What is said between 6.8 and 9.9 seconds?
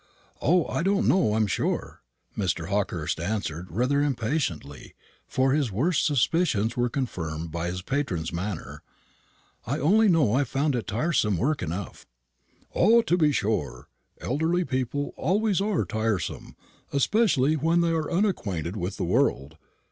confirmed by his patron's manner; "I